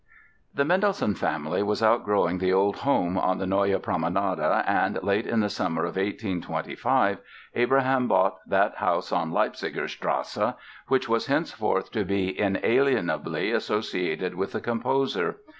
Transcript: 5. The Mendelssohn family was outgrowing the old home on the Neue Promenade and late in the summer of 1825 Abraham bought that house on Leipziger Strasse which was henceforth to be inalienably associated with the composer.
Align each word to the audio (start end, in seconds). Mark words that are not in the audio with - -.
5. 0.53 0.55
The 0.57 0.65
Mendelssohn 0.65 1.13
family 1.13 1.61
was 1.61 1.83
outgrowing 1.83 2.39
the 2.39 2.51
old 2.51 2.77
home 2.77 3.19
on 3.19 3.37
the 3.37 3.45
Neue 3.45 3.77
Promenade 3.77 4.39
and 4.65 4.97
late 5.03 5.27
in 5.27 5.41
the 5.41 5.47
summer 5.49 5.83
of 5.83 5.95
1825 5.95 7.19
Abraham 7.53 8.07
bought 8.07 8.37
that 8.49 8.77
house 8.77 9.11
on 9.11 9.29
Leipziger 9.31 9.87
Strasse 9.87 10.55
which 10.87 11.07
was 11.07 11.27
henceforth 11.27 11.91
to 11.91 12.03
be 12.03 12.35
inalienably 12.39 13.51
associated 13.51 14.33
with 14.33 14.53
the 14.53 14.59
composer. 14.59 15.35